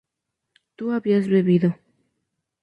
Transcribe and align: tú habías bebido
tú 0.77 0.93
habías 0.93 1.27
bebido 1.29 1.77